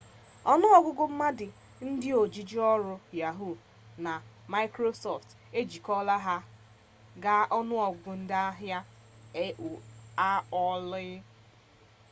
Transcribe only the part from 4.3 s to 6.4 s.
maịkrosọftụ ejikọta ha